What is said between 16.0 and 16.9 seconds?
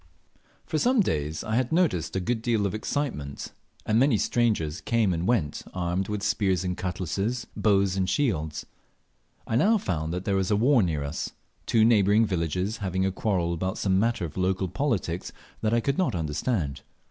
understand.